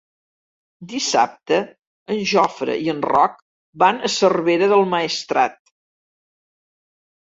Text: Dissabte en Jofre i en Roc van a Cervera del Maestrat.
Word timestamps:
Dissabte 0.93 1.59
en 2.15 2.23
Jofre 2.33 2.79
i 2.87 2.91
en 2.97 3.05
Roc 3.13 3.39
van 3.87 4.03
a 4.11 4.15
Cervera 4.19 4.75
del 4.77 4.87
Maestrat. 4.99 5.67